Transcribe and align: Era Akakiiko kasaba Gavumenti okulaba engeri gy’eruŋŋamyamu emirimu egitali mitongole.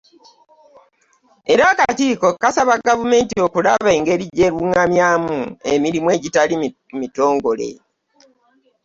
Era 1.51 1.63
Akakiiko 1.71 2.27
kasaba 2.41 2.73
Gavumenti 2.87 3.35
okulaba 3.47 3.89
engeri 3.97 4.25
gy’eruŋŋamyamu 4.35 5.37
emirimu 5.73 6.07
egitali 6.17 6.53
mitongole. 6.99 7.69